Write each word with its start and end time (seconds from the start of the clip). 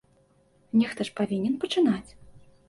Нехта 0.81 1.07
ж 1.09 1.13
павінен 1.19 1.59
пачынаць. 1.65 2.09